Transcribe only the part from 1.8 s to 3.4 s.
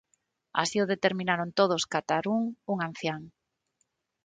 catar un, un ancián.